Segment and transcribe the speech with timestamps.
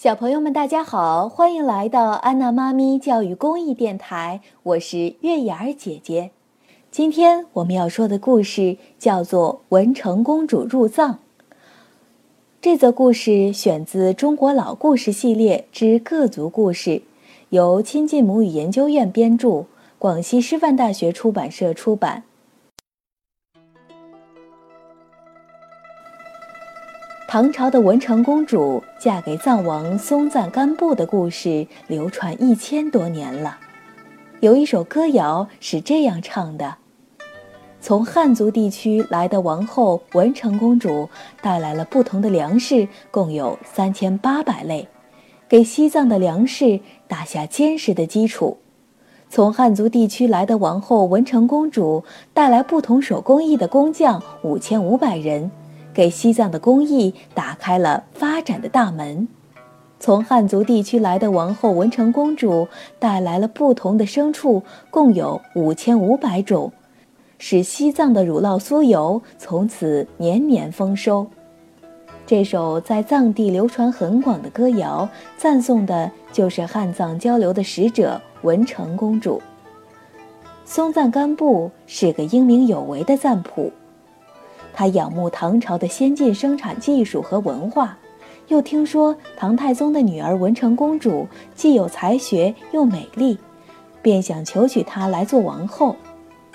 [0.00, 6.30] 小朋友们，大家好，欢迎来到安娜妈咪教育公益电台，我是月牙儿姐姐。
[6.88, 11.14] 今天我们要说的故事叫做《文成公主入藏》。
[12.60, 16.90] 这则故事选自《中国老故事系列之各族故事》，
[17.48, 19.64] 由亲近母语研究院编著，
[19.98, 22.22] 广西师范大学出版社出版。
[27.30, 33.58] 唐朝的文成公主嫁给藏王松赞干布的故事流传一千多年了。
[34.40, 36.76] 有一首歌谣是这样唱的
[37.82, 41.10] ：“从汉族地区来的王后文成公主
[41.42, 44.88] 带来了不同的粮食，共有三千八百类，
[45.46, 48.56] 给西藏的粮食打下坚实的基础。
[49.28, 55.50] 从汉族地区来的王后文成公主带来不同手工艺的工匠五千五百人。”
[55.98, 59.26] 给西藏的工艺打开了发展的大门。
[59.98, 62.68] 从汉族地区来的王后文成公主
[63.00, 66.70] 带来了不同的牲畜，共有五千五百种，
[67.38, 71.26] 使西藏的乳酪酥油从此年年丰收。
[72.24, 79.42] 这首在藏地流传很广的歌谣，赞颂的就是汉藏交流的使者文成公主。
[80.64, 83.72] 松赞干布是个英明有为的赞普。
[84.78, 87.98] 他仰慕唐朝的先进生产技术和文化，
[88.46, 93.36] 又听说唐太宗的女儿文成公主既有才学又美丽，
[94.00, 95.96] 便想求娶她来做王后。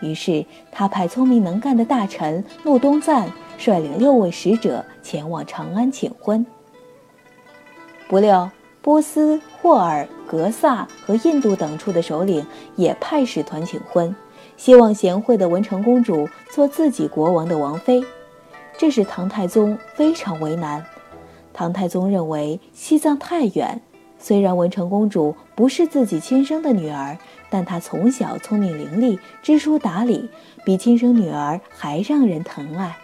[0.00, 6.46] 于是他派聪明能干的大臣陆东赞率领六位使者前往长安请婚。
[8.06, 8.48] 不料
[8.80, 14.14] 波斯、霍尔、格萨和印度等处的首领也派使团请婚。
[14.56, 18.02] 希望贤惠的文成公主做自己国王的王妃，
[18.78, 20.84] 这使唐太宗非常为难。
[21.52, 23.80] 唐太宗认为西藏太远，
[24.18, 27.16] 虽然文成公主不是自己亲生的女儿，
[27.50, 30.28] 但她从小聪明伶俐、知书达理，
[30.64, 32.96] 比亲生女儿还让人疼爱，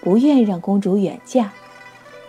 [0.00, 1.52] 不愿让公主远嫁。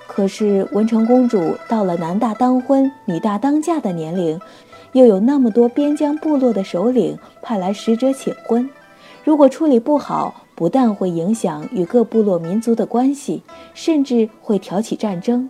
[0.08, 4.40] 可是文成公主到了男大当婚、女大当嫁的年龄。
[4.94, 8.70] 又有那么多边疆部落的首领派来使者请婚，
[9.24, 15.50] 如果处理不好，不但会影响与各部落民族的关系，甚至会挑起战争。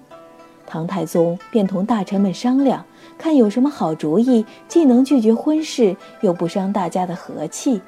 [0.67, 2.85] 唐太宗便同大臣们商量，
[3.17, 7.81] 看有什么好主意，既能拒绝婚事，又不伤大家的和气。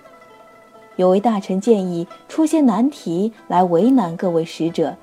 [0.95, 4.95] 有位大臣建议出些难题来为难各位使者，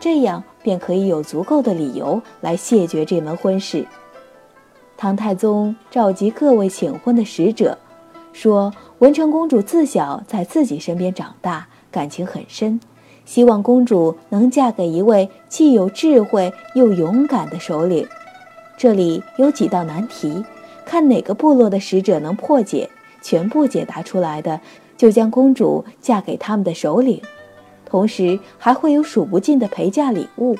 [0.00, 3.86] 这样便可以有足够的理由来谢绝这门婚事。
[5.00, 7.78] 唐太宗召集各位请婚的使者，
[8.34, 12.78] 说：“文成公主自小在自己身边长大，感情很深，
[13.24, 18.06] 希望公主能嫁给一位既有智慧又勇敢的首领。
[18.76, 20.44] 这里有几道难题，
[20.84, 22.90] 看哪个部落的使者能破解，
[23.22, 24.60] 全部解答出来的，
[24.98, 27.22] 就将公主嫁给他们的首领，
[27.86, 30.58] 同时还会有数不尽的陪嫁礼物。”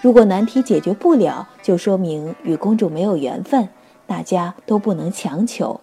[0.00, 3.68] 如果难题解决不了，就说明与公主没有缘分，
[4.06, 5.80] 大家都不能强求。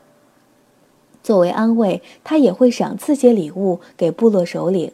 [1.21, 4.91] 作为安慰，他也会赏赐些礼物给部落首领。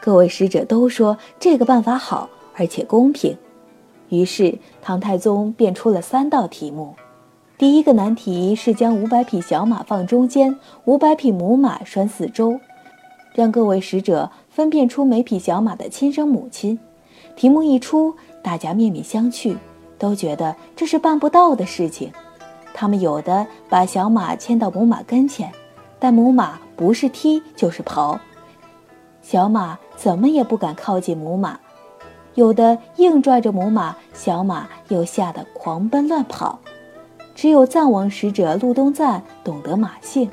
[0.00, 3.36] 各位使者都说这个办法好，而且公平。
[4.08, 6.94] 于是唐太宗便出了三道题目。
[7.58, 12.58] 第一个难题是将五百匹小马放中间，五百匹母马拴四周，
[13.34, 16.78] 让各位使者分辨出每匹小马的亲生母亲。
[17.38, 18.16] 题目一出。
[18.42, 19.56] 大家面面相觑，
[19.96, 22.12] 都觉得这是办不到的事情。
[22.74, 25.52] 他们有的把小马牵到母马跟前，
[26.00, 28.18] 但母马不是踢就是刨，
[29.22, 31.60] 小马怎么也不敢靠近母马；
[32.34, 36.58] 有的硬拽着母马，小马又吓得狂奔乱跑。
[37.36, 40.28] 只有藏王使者陆东赞懂得马性，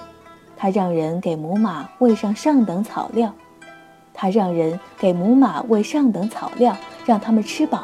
[0.57, 3.31] 他让人给母马喂上上等草料，
[4.13, 7.83] 他让人给母马喂上等草料，让他们吃饱。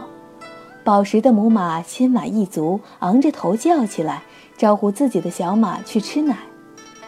[0.84, 4.24] 饱食的母马心满意足，昂着头叫起来，
[4.58, 6.36] 招呼自己的小马去吃奶。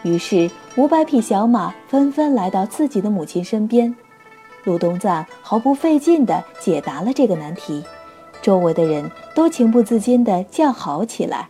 [0.04, 3.94] 于是五百匹小马纷纷来到自己的母亲身边。
[4.64, 7.82] 陆东赞毫不费劲地解答了这个难题，
[8.40, 11.48] 周围的人都情不自禁地叫好起来。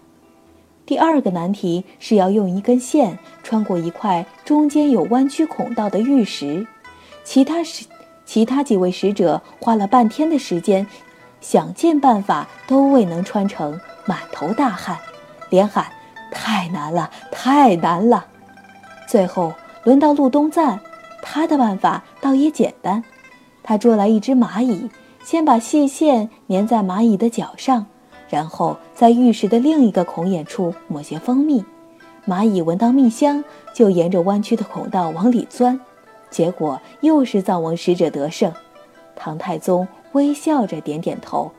[0.86, 6.66] 第二个难题是要用一根线穿过一块中间有弯曲孔道的玉石，
[7.22, 7.62] 其他
[8.24, 10.86] 其他几位使者花了半天的时间。
[11.40, 14.96] 想尽办法都未能穿成，满头大汗，
[15.50, 15.84] 连喊
[16.32, 18.24] ：“太难了，太难了！”
[19.06, 20.80] 最后轮到陆东赞，
[21.20, 23.04] 他的办法倒也简单。
[23.62, 24.88] 他捉来一只蚂蚁，
[25.22, 27.84] 先把细线粘在蚂蚁的脚上，
[28.30, 31.62] 然后在玉石的另一个孔眼处抹些蜂蜜。
[32.26, 33.44] 蚂蚁闻到蜜香，
[33.74, 35.78] 就沿着弯曲的孔道往里钻。
[36.34, 38.52] 结果又是藏王使者得胜。
[39.14, 41.52] 唐太宗微笑着点点头。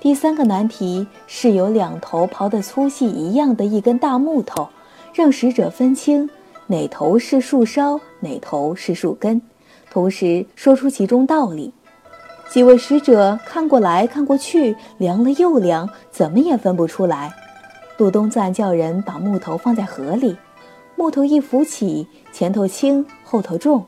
[0.00, 4.66] 第三个难题是有两头刨的粗细一样的一根大木头，
[5.12, 6.30] 让使者分清
[6.68, 9.42] 哪头是树梢，哪头是树根，
[9.90, 11.74] 同时说出其中道理。
[12.48, 17.30] 几位使者看过来看过去，量了又量，怎么也分不出来。
[17.98, 20.34] 陆东赞叫人把木头放在河里，
[20.98, 23.86] 木头一浮起，前头轻，后头重，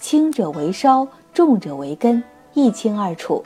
[0.00, 2.24] 轻者为梢，重者为根，
[2.54, 3.44] 一清二楚。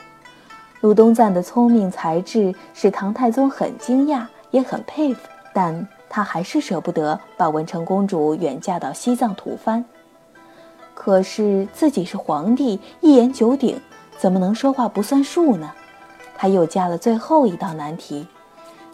[0.79, 9.83] 陆东赞的聪明才智使唐太宗很惊讶，也很佩服，但他还是舍不得把文成公主远嫁到西藏吐蕃。
[10.93, 13.77] 可是自己是皇帝，一言九鼎。
[14.17, 15.69] 怎么能说话不算数呢？
[16.37, 18.25] 他又加了最后一道难题，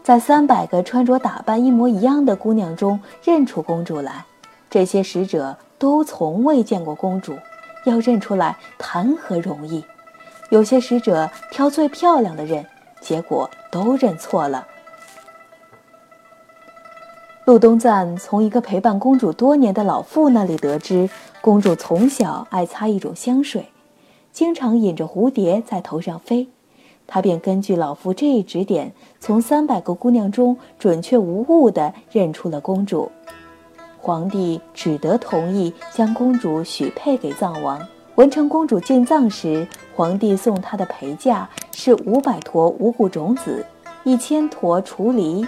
[0.08, 4.24] 在三百个穿着打扮一模一样的姑娘中认出公主来。
[4.70, 7.38] 这些使者都从未见过公主，
[7.84, 9.84] 要认出来谈何容易？
[10.50, 12.66] 有些使者挑最漂亮的认，
[13.02, 14.66] 结果都认错了。
[17.44, 21.10] 陆东赞从一个陪伴公主多年的老妇那里得知，
[21.42, 23.66] 公主从小爱擦一种香水。
[24.32, 26.48] 经常引着蝴蝶在头上飞，
[27.08, 33.10] 他便根据老夫这一指点，从三百个姑娘中准确无误地认出了公主。
[33.98, 37.80] 皇帝只得同意将公主许配给藏王。
[38.16, 39.66] 文成公主进藏时，
[39.96, 43.66] 皇帝送她的陪嫁是五百坨五谷种子，
[44.04, 45.48] 一千坨雏梨。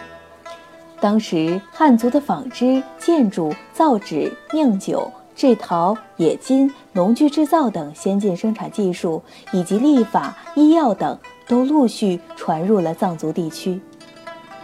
[0.99, 5.11] 当时汉族的纺织、建筑、造纸、酿酒。
[5.35, 9.23] 制陶、冶金、农具制造等先进生产技术，
[9.53, 11.17] 以及历法、医药等，
[11.49, 13.81] 都陆续传入了藏族地区。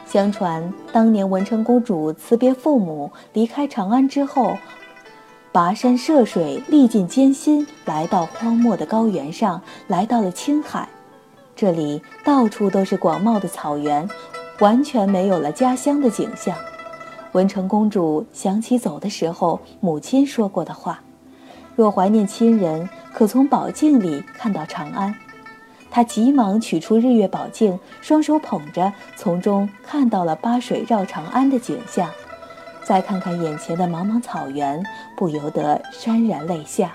[0.05, 4.55] 相传，当年文成公主辞别父母，离开长安之后，
[5.51, 10.87] 跋山涉水，历尽艰辛，来到荒漠的高原上，来到了青海。
[11.55, 14.07] 这里到处都是广袤的草原，
[14.59, 16.55] 完全没有了家乡的景象。
[17.31, 21.01] 文成公主想起走的时候母亲说过的话
[21.75, 25.13] ：“若怀念亲人，可从宝镜里看到长安。”
[25.95, 32.09] 他急忙取出日月宝镜，双手捧着，从中看到了八水绕长安的景象。
[32.83, 34.83] 再看看眼前的茫茫草原，
[35.15, 36.91] 不由得潸然泪下。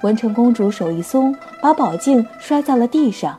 [0.00, 3.38] 文成公主手一松，把宝镜摔在了地上。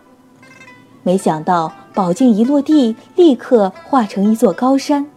[1.02, 5.08] 没想到宝镜一落地，立刻化成一座高山。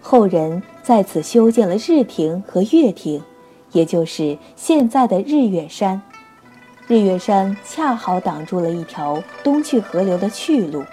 [0.00, 3.20] 后人在此修建了日亭和月亭，
[3.72, 6.00] 也就是现在的日月山。
[6.86, 10.84] 日月山恰好挡住了一条东去河流的去路，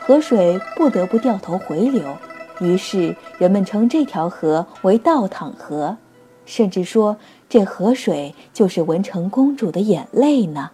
[0.00, 2.14] 河水不得不掉头回流。
[2.60, 5.96] 于是人们称这条河为倒淌河，
[6.44, 7.16] 甚至说
[7.48, 10.72] 这河水就是文成公主的眼泪呢。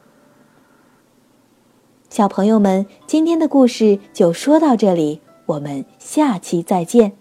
[2.11, 7.13] 小朋友们，今天的故事就说到这里，我们下期再见。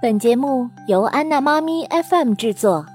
[0.00, 2.86] 本节目由安娜妈咪 FM 制作。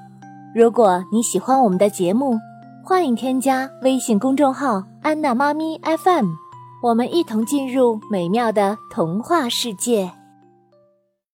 [0.55, 2.39] 如果你喜欢我们的节目，
[2.81, 6.27] 欢迎添加微信公众号“安娜妈咪 FM”，
[6.81, 10.09] 我们一同进入美妙的童话世界。